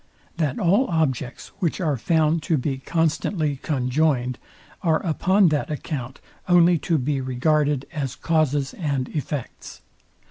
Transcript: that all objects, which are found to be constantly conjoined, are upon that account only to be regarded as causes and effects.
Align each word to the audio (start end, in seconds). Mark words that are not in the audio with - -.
that 0.37 0.57
all 0.57 0.87
objects, 0.89 1.49
which 1.59 1.79
are 1.79 1.95
found 1.95 2.41
to 2.41 2.57
be 2.57 2.79
constantly 2.79 3.57
conjoined, 3.57 4.39
are 4.81 5.05
upon 5.05 5.49
that 5.49 5.69
account 5.69 6.19
only 6.49 6.79
to 6.79 6.97
be 6.97 7.21
regarded 7.21 7.85
as 7.93 8.15
causes 8.15 8.73
and 8.73 9.09
effects. 9.09 9.83